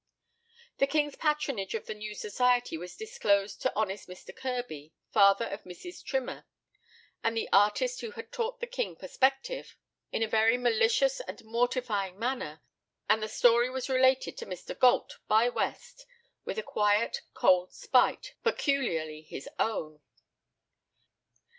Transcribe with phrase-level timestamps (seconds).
[0.79, 4.35] The king's patronage of the new society was disclosed to honest Mr.
[4.35, 6.03] Kirby (father of Mrs.
[6.03, 6.47] Trimmer,
[7.23, 9.77] and the artist who had taught the king perspective)
[10.11, 12.63] in a very malicious and mortifying manner,
[13.07, 14.75] and the story was related to Mr.
[14.75, 16.07] Galt by West,
[16.45, 20.01] with a quiet, cold spite, peculiarly his own.